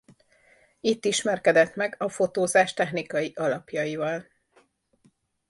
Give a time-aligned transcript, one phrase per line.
[0.79, 4.25] Itt ismerkedett meg a fotózás technikai alapjaival.